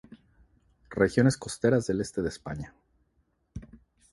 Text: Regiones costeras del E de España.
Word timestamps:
Regiones 0.89 1.37
costeras 1.37 1.85
del 1.85 2.01
E 2.01 2.21
de 2.23 2.27
España. 2.29 2.73